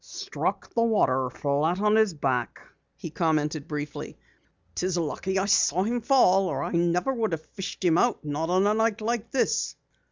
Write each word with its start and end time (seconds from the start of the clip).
"Struck 0.03 0.73
the 0.73 0.81
water 0.81 1.29
flat 1.29 1.79
on 1.79 1.95
his 1.95 2.15
back," 2.15 2.59
he 2.97 3.11
commented 3.11 3.67
briefly. 3.67 4.17
"Lucky 4.95 5.37
I 5.37 5.45
saw 5.45 5.83
him 5.83 6.01
fall 6.01 6.47
or 6.47 6.63
I 6.63 6.71
never 6.71 7.15
could 7.15 7.33
have 7.33 7.45
fished 7.51 7.85
him 7.85 7.99
out. 7.99 8.25
Not 8.25 8.49
on 8.49 8.65
a 8.65 8.73
night 8.73 8.99
like 9.01 9.29
this." 9.29 9.75